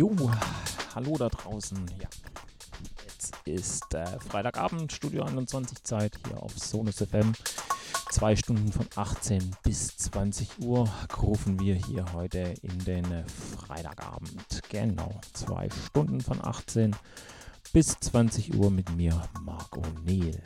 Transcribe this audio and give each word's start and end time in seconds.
Jo, 0.00 0.10
hallo 0.94 1.18
da 1.18 1.28
draußen. 1.28 1.76
Ja, 2.00 2.08
jetzt 3.04 3.34
ist 3.44 3.92
äh, 3.92 4.18
Freitagabend, 4.18 4.90
Studio 4.90 5.24
21 5.24 5.84
Zeit 5.84 6.18
hier 6.26 6.42
auf 6.42 6.58
Sonus 6.58 7.02
FM. 7.04 7.34
Zwei 8.10 8.34
Stunden 8.34 8.72
von 8.72 8.86
18 8.96 9.54
bis 9.62 9.98
20 9.98 10.60
Uhr 10.60 10.88
rufen 11.20 11.60
wir 11.60 11.74
hier 11.74 12.06
heute 12.14 12.54
in 12.62 12.78
den 12.86 13.04
Freitagabend. 13.58 14.62
Genau, 14.70 15.20
zwei 15.34 15.68
Stunden 15.68 16.22
von 16.22 16.42
18 16.42 16.96
bis 17.74 18.00
20 18.00 18.54
Uhr 18.54 18.70
mit 18.70 18.88
mir, 18.96 19.22
Marc 19.42 19.76
O'Neill. 19.76 20.40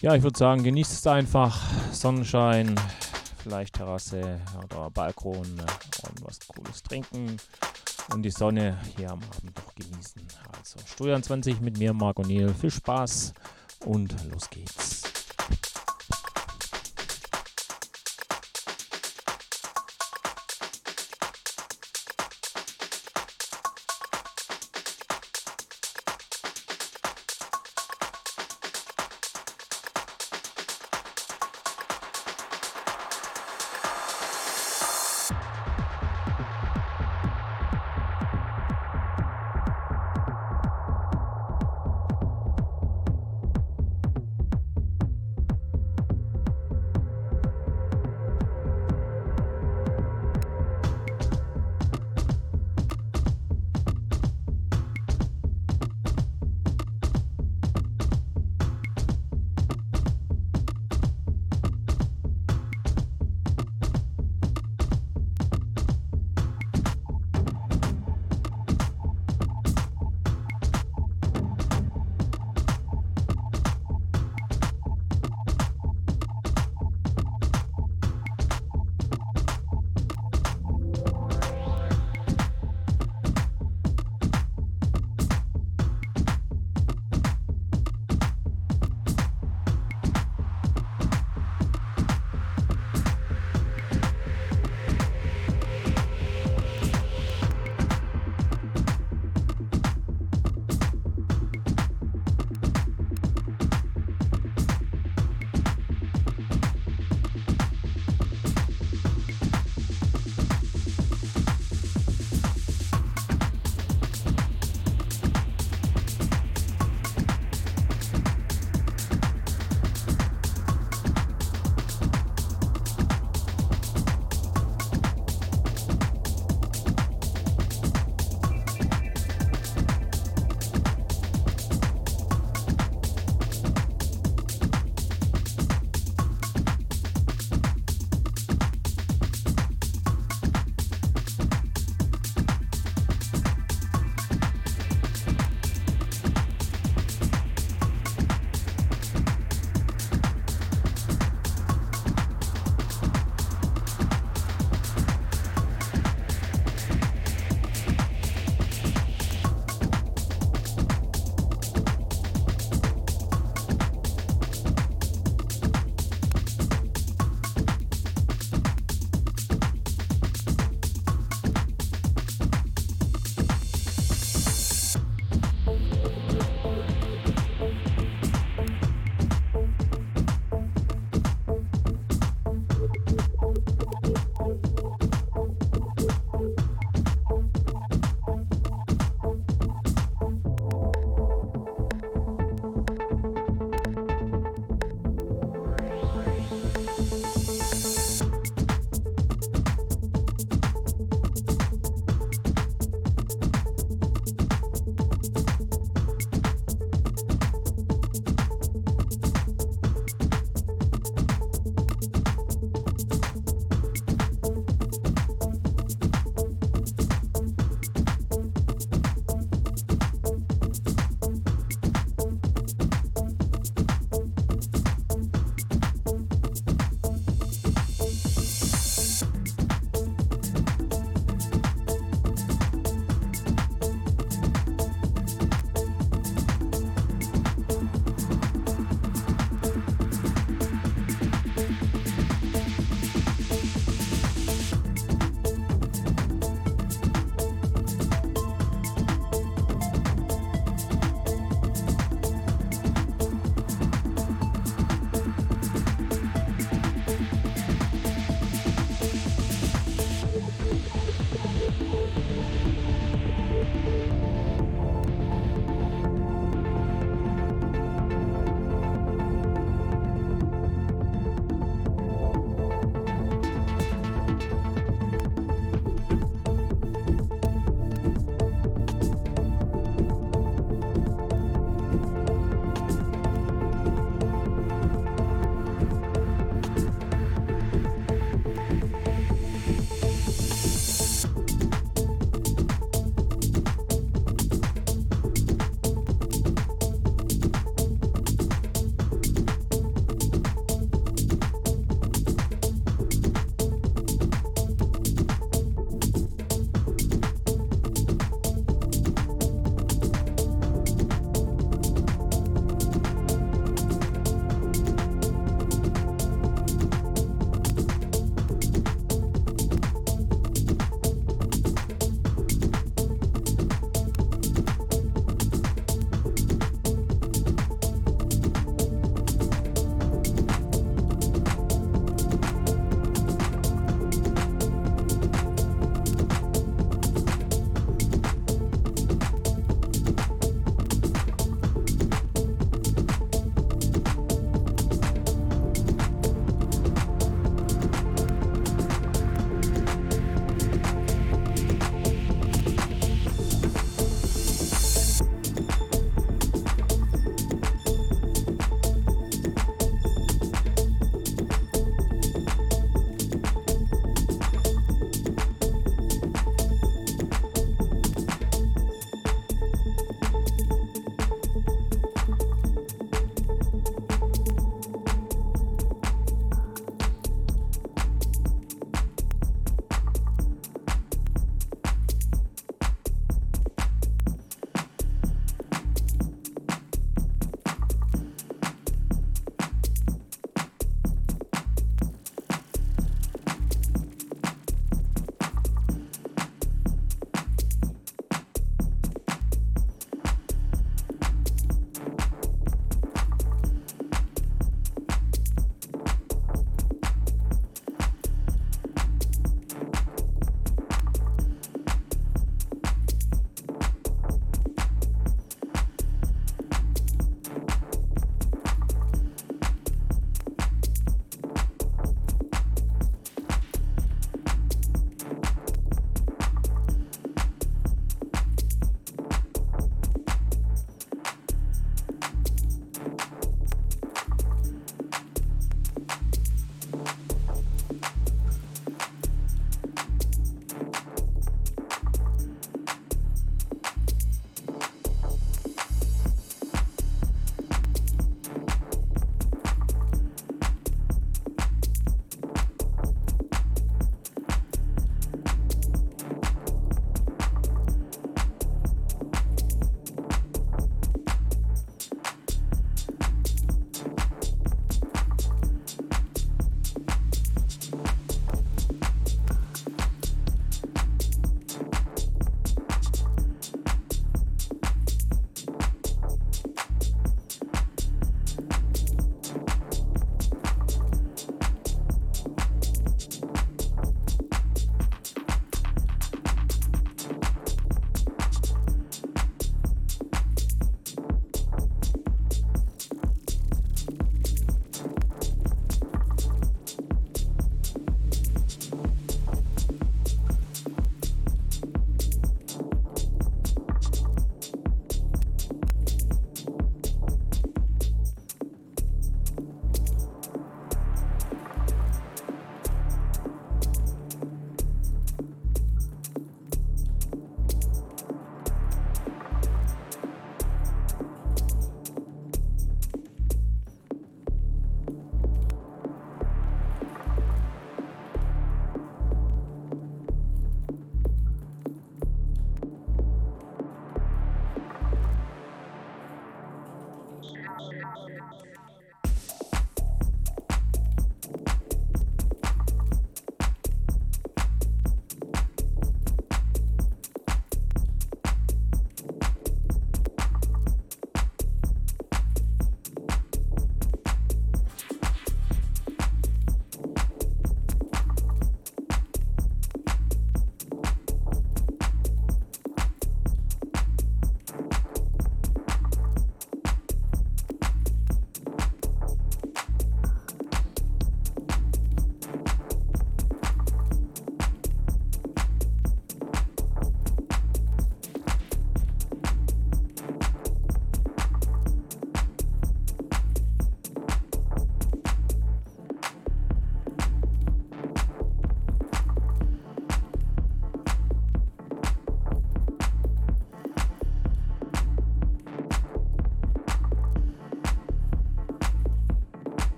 Ja, 0.00 0.16
ich 0.16 0.24
würde 0.24 0.36
sagen, 0.36 0.64
genießt 0.64 0.92
es 0.92 1.06
einfach. 1.06 1.60
Sonnenschein, 1.92 2.74
vielleicht 3.42 3.74
Terrasse 3.74 4.40
oder 4.64 4.90
Balkon 4.90 5.36
und 5.38 6.24
was 6.24 6.38
Cooles 6.46 6.82
trinken 6.82 7.36
und 8.12 8.22
die 8.22 8.30
Sonne 8.30 8.78
hier 8.96 9.10
am 9.10 9.20
Abend 9.36 9.58
doch 9.58 9.74
genießen. 9.74 10.22
Also 10.56 10.78
Studio 10.86 11.20
20 11.20 11.60
mit 11.60 11.78
mir, 11.78 11.92
Marc 11.92 12.18
O'Neill. 12.18 12.54
Viel 12.54 12.70
Spaß 12.70 13.34
und 13.84 14.14
los 14.30 14.48
geht's. 14.50 14.91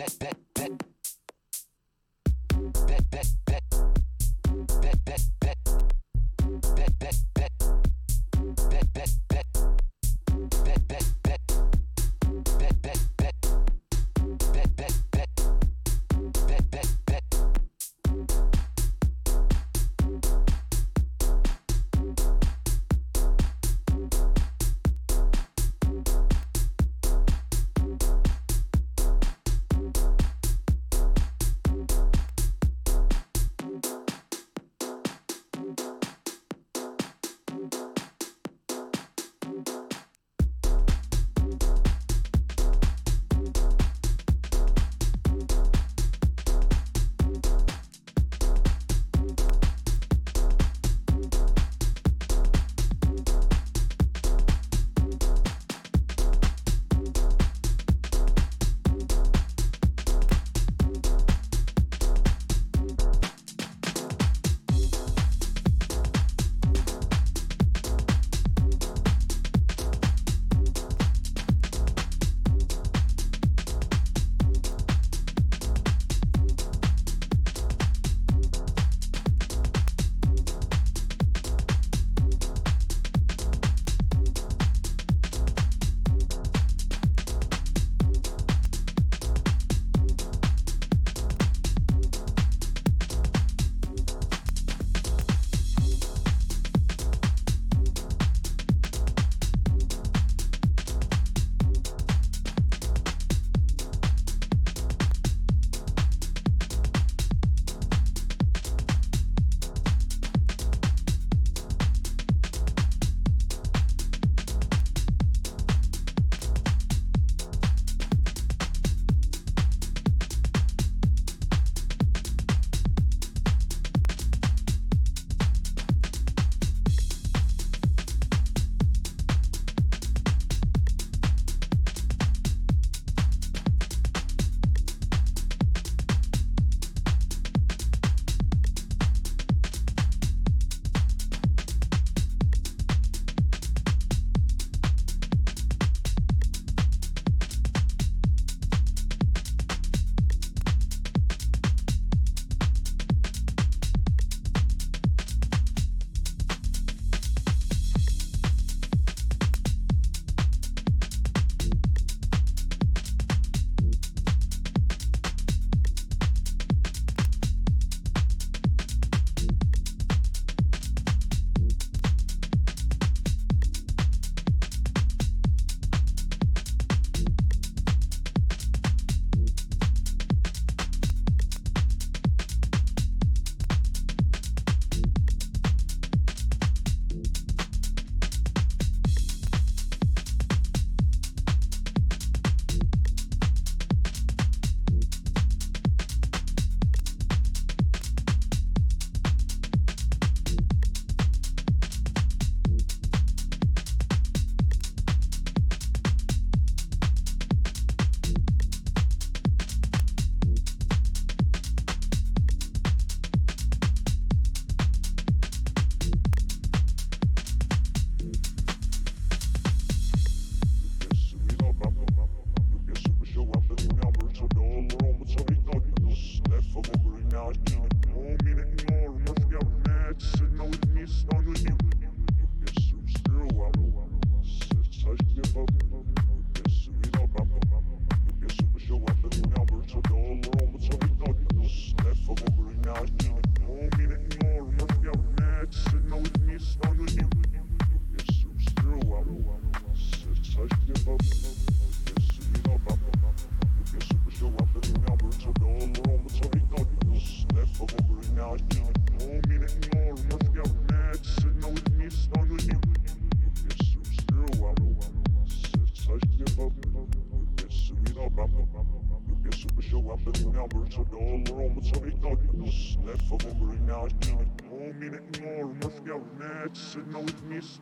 Bett, 0.00 0.18
Bett, 0.18 0.36
Bett. 0.54 0.89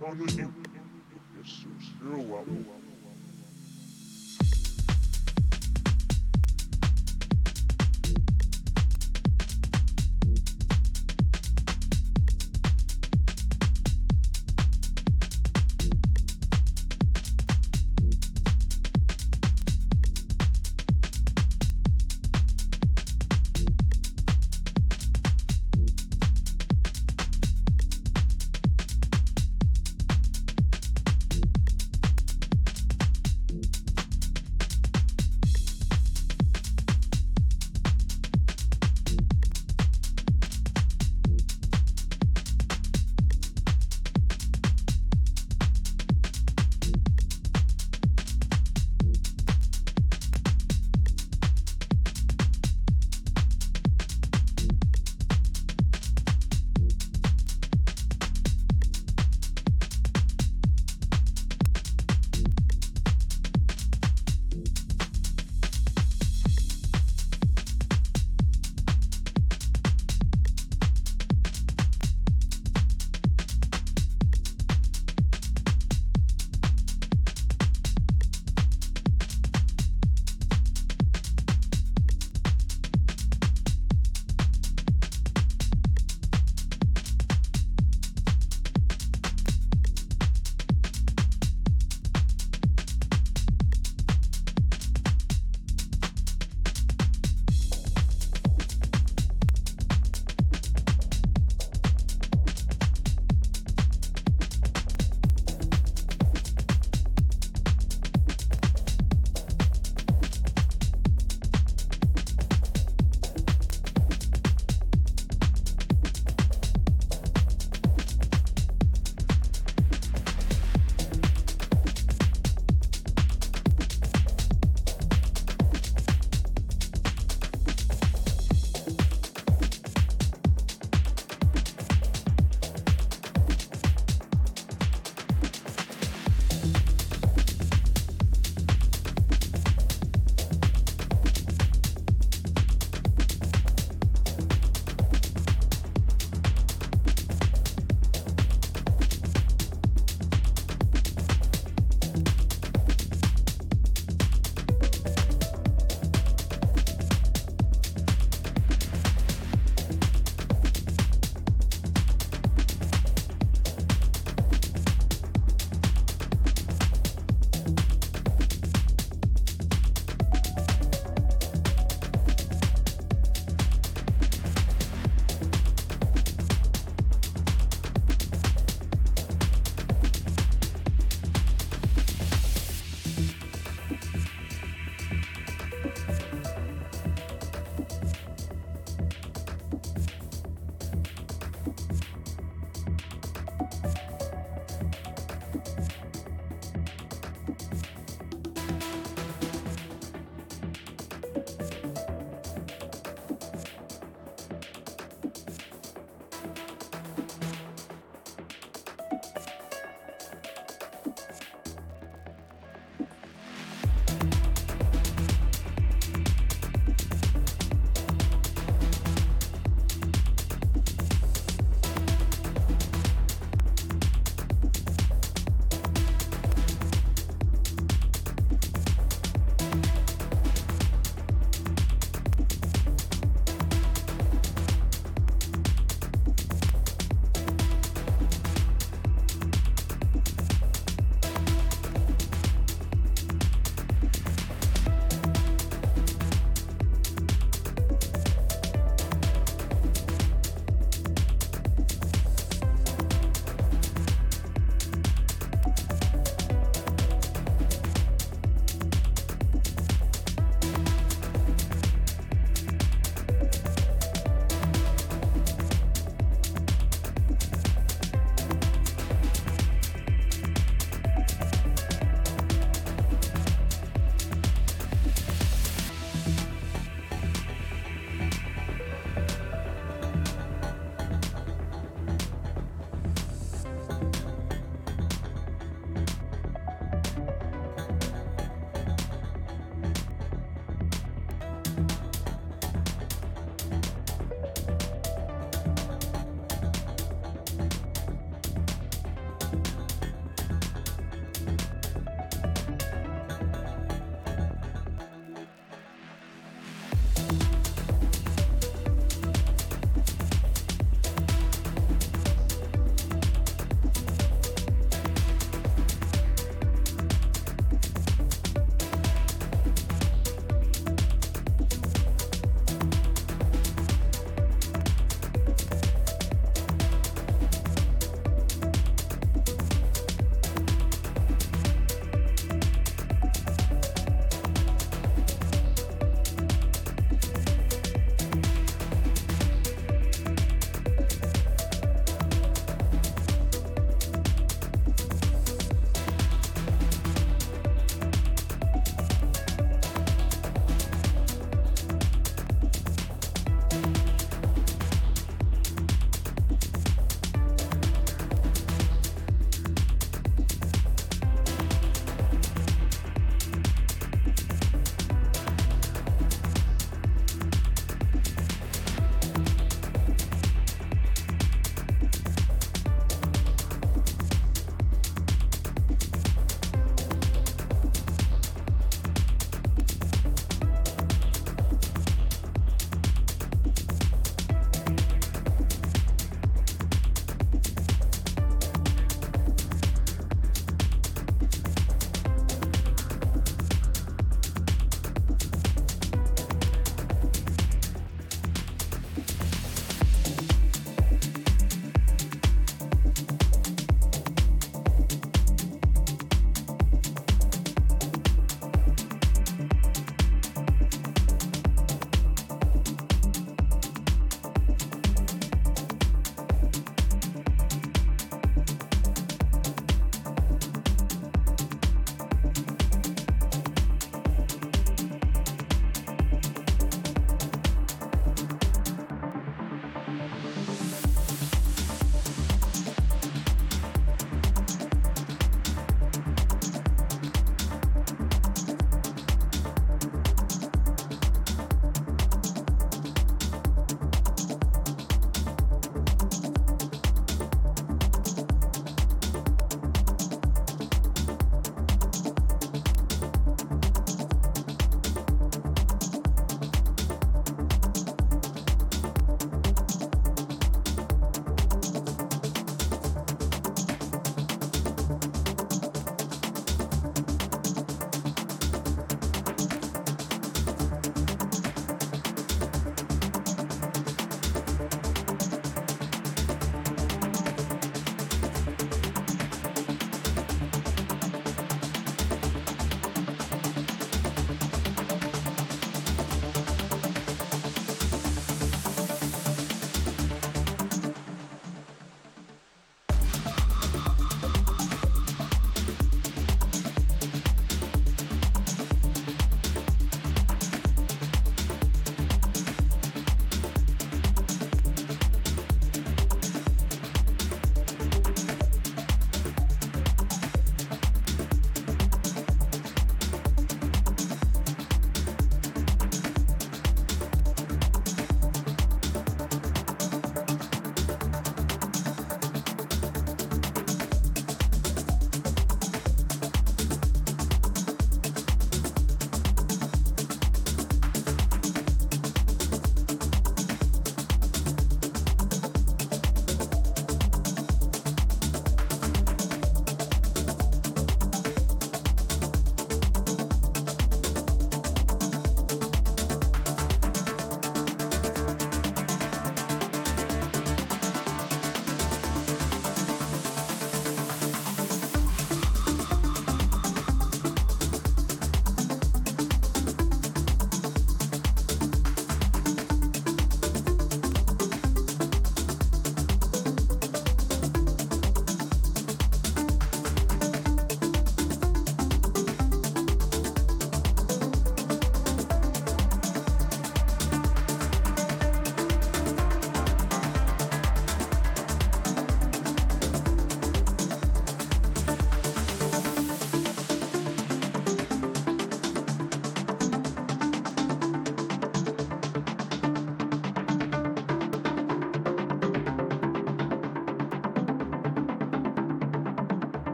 Yes, 0.00 0.34
sir. 0.34 1.68
Still 1.80 2.34
up. 2.36 2.87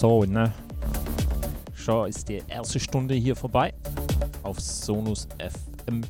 So, 0.00 0.24
ne? 0.24 0.50
Schon 1.74 2.08
ist 2.08 2.26
die 2.30 2.42
erste 2.48 2.80
Stunde 2.80 3.12
hier 3.12 3.36
vorbei 3.36 3.74
auf 4.42 4.58
Sonus 4.58 5.28
FM. 5.38 6.00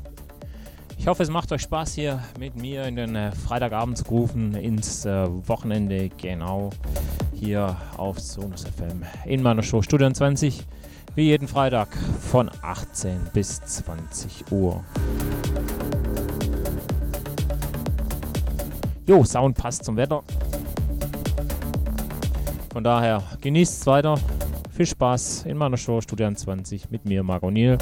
Ich 0.97 1.09
hoffe, 1.09 1.25
es 1.25 1.29
macht 1.29 1.51
euch 1.51 1.63
Spaß 1.63 1.95
hier 1.95 2.23
mit 2.39 2.55
mir 2.55 2.85
in 2.85 2.95
den 2.95 3.17
äh, 3.17 3.33
Freitagabend 3.33 3.99
zu 3.99 4.05
rufen, 4.05 4.55
ins 4.55 5.05
äh, 5.07 5.27
Wochenende, 5.49 6.09
genau 6.09 6.71
hier 7.35 7.77
auf 7.97 8.21
Sonus 8.21 8.63
FM 8.63 9.03
in 9.25 9.43
meiner 9.43 9.65
Show 9.65 9.83
Studio 9.83 10.09
20, 10.09 10.65
wie 11.17 11.23
jeden 11.23 11.49
Freitag 11.49 11.89
von 12.21 12.49
18 12.63 13.31
bis 13.33 13.61
20 13.61 14.53
Uhr. 14.53 14.85
Jo, 19.09 19.25
Sound 19.25 19.57
passt 19.57 19.85
zum 19.85 19.97
Wetter. 19.97 20.23
Von 22.81 22.85
daher 22.85 23.23
genießt 23.43 23.83
es 23.83 23.87
weiter. 23.87 24.19
Viel 24.75 24.87
Spaß 24.87 25.45
in 25.45 25.59
meiner 25.59 25.77
Show 25.77 26.01
Studio 26.01 26.33
20 26.33 26.91
mit 26.91 27.05
mir, 27.05 27.23
Marco 27.23 27.51
Niel. 27.51 27.77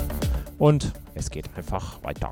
Und 0.58 0.92
es 1.14 1.30
geht 1.30 1.48
einfach 1.56 2.02
weiter. 2.02 2.27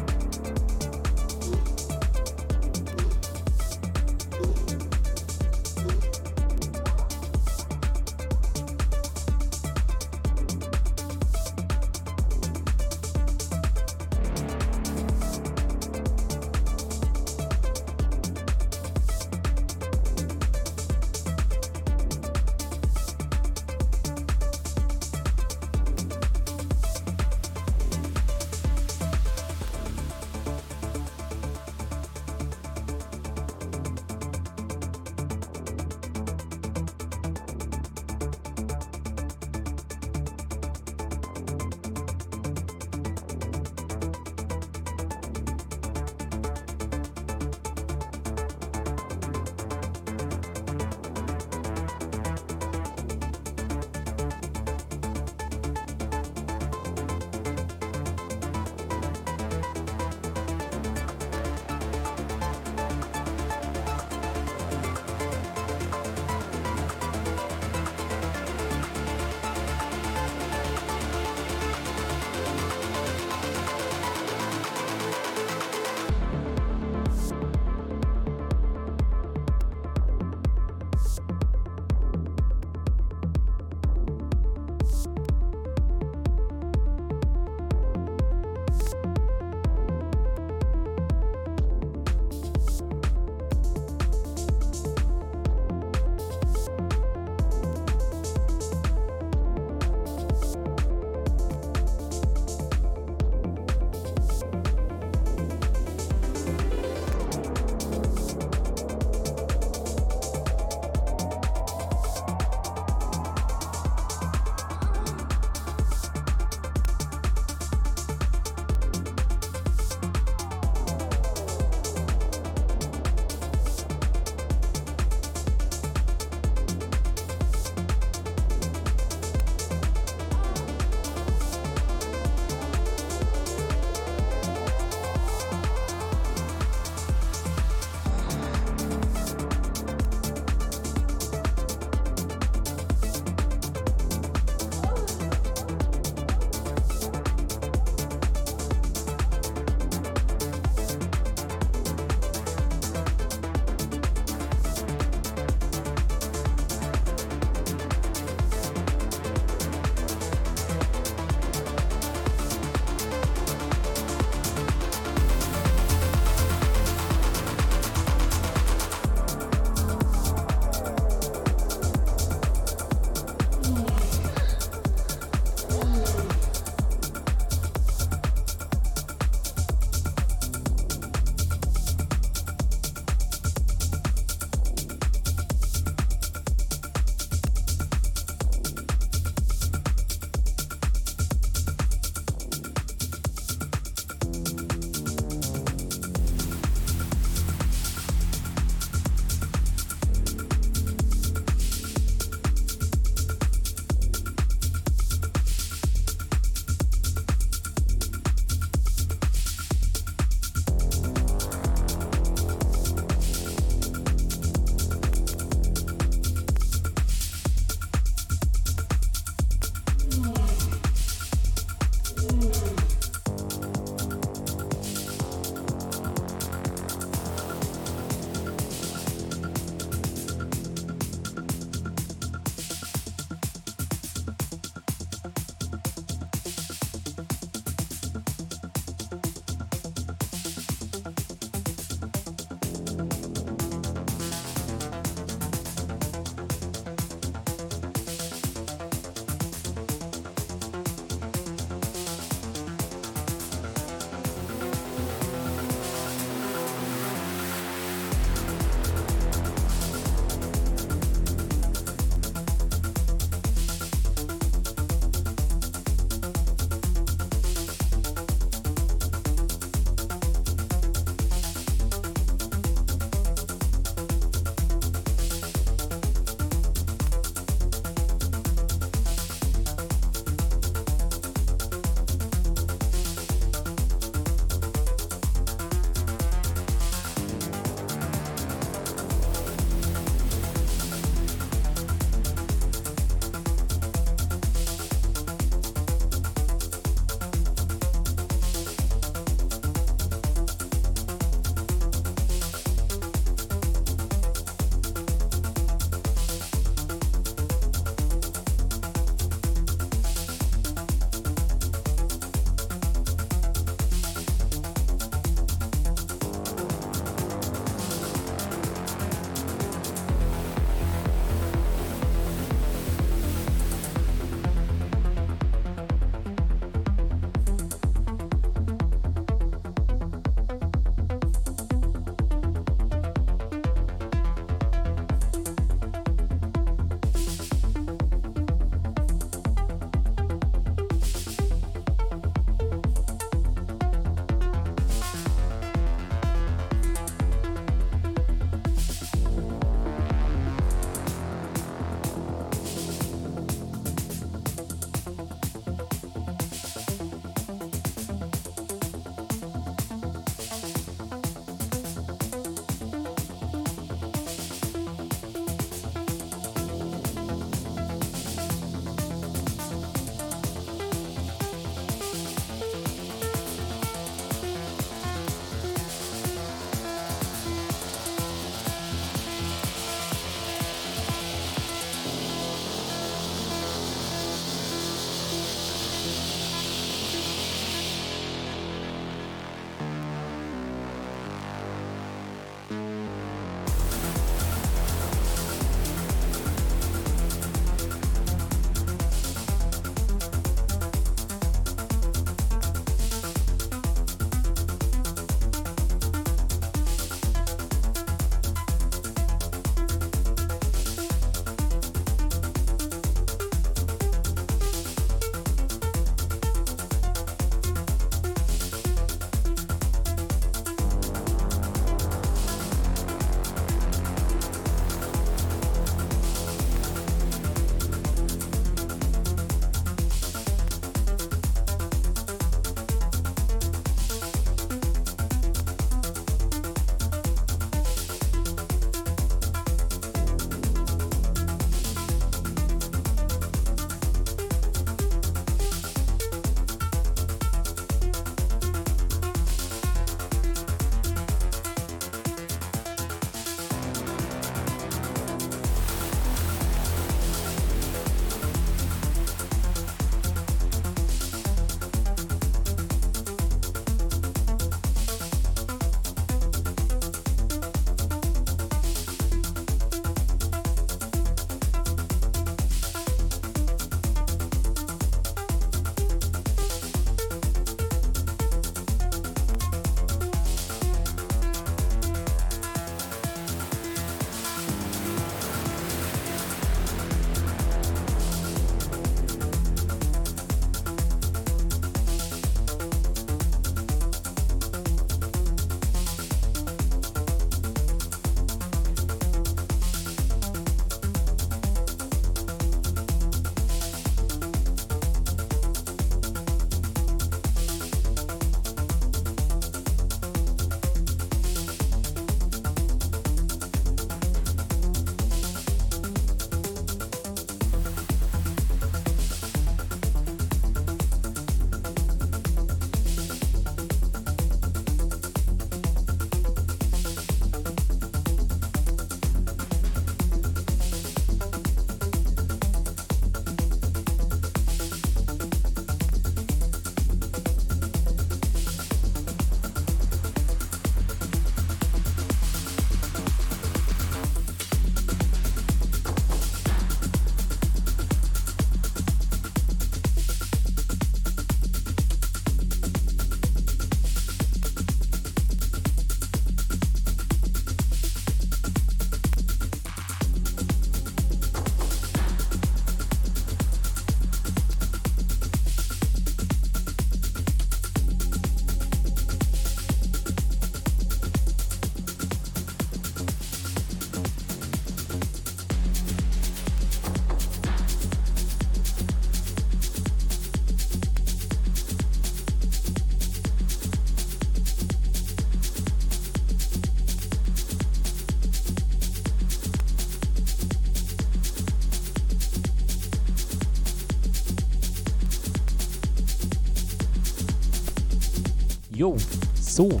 So, 599.76 600.00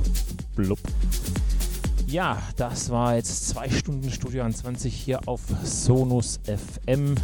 blub. 0.54 0.78
Ja, 2.06 2.42
das 2.56 2.88
war 2.88 3.16
jetzt 3.16 3.46
zwei 3.50 3.68
Stunden 3.68 4.10
Studio 4.10 4.50
20 4.50 4.94
hier 4.94 5.28
auf 5.28 5.42
Sonus 5.64 6.40
FM. 6.46 7.14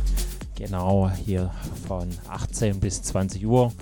Genau, 0.56 1.10
hier 1.24 1.50
von 1.88 2.10
18 2.28 2.78
bis 2.78 3.00
20 3.04 3.46
Uhr 3.46 3.72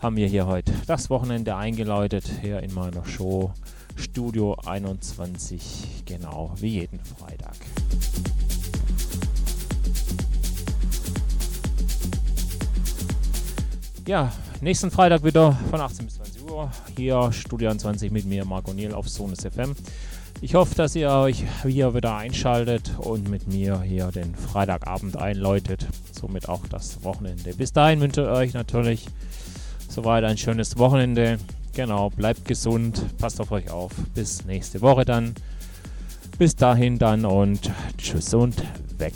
haben 0.00 0.16
wir 0.16 0.26
hier 0.26 0.48
heute 0.48 0.72
das 0.88 1.08
Wochenende 1.08 1.54
eingeläutet, 1.54 2.24
hier 2.42 2.64
in 2.64 2.74
meiner 2.74 3.04
Show 3.04 3.52
Studio 3.94 4.56
21, 4.66 6.02
genau 6.04 6.52
wie 6.56 6.80
jeden 6.80 6.98
Freitag. 6.98 7.54
Ja, 14.04 14.32
nächsten 14.60 14.90
Freitag 14.90 15.22
wieder 15.22 15.52
von 15.70 15.80
18 15.80 16.05
bis 16.05 16.05
20 16.05 16.05
Uhr. 16.05 16.05
Hier 16.96 17.30
Studio 17.30 17.74
20 17.74 18.10
mit 18.10 18.24
mir, 18.24 18.46
Marco 18.46 18.72
Niel 18.72 18.94
auf 18.94 19.06
Sonus 19.06 19.40
FM. 19.40 19.74
Ich 20.40 20.54
hoffe, 20.54 20.74
dass 20.74 20.96
ihr 20.96 21.10
euch 21.10 21.44
hier 21.62 21.94
wieder 21.94 22.16
einschaltet 22.16 22.92
und 22.98 23.28
mit 23.28 23.46
mir 23.46 23.82
hier 23.82 24.06
den 24.06 24.34
Freitagabend 24.34 25.16
einläutet. 25.18 25.86
Somit 26.10 26.48
auch 26.48 26.66
das 26.68 27.04
Wochenende. 27.04 27.52
Bis 27.52 27.74
dahin 27.74 28.00
wünsche 28.00 28.22
ich 28.22 28.28
euch 28.28 28.54
natürlich 28.54 29.06
soweit 29.88 30.24
ein 30.24 30.38
schönes 30.38 30.78
Wochenende. 30.78 31.38
Genau, 31.74 32.08
bleibt 32.08 32.46
gesund, 32.46 33.04
passt 33.18 33.42
auf 33.42 33.52
euch 33.52 33.70
auf. 33.70 33.92
Bis 34.14 34.46
nächste 34.46 34.80
Woche 34.80 35.04
dann. 35.04 35.34
Bis 36.38 36.56
dahin 36.56 36.98
dann 36.98 37.26
und 37.26 37.70
tschüss 37.98 38.32
und 38.32 38.56
weg. 38.96 39.12